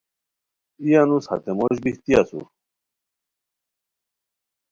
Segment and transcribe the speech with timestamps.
[0.81, 2.45] ای انوسو ہتے موش بہتی اسور